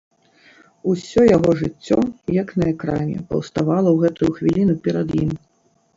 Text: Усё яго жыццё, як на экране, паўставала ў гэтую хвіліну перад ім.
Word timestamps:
Усё 0.93 1.21
яго 1.37 1.51
жыццё, 1.59 1.97
як 2.39 2.49
на 2.61 2.65
экране, 2.73 3.15
паўставала 3.35 3.89
ў 3.95 4.07
гэтую 4.07 4.31
хвіліну 4.39 4.73
перад 4.89 5.07
ім. 5.21 5.31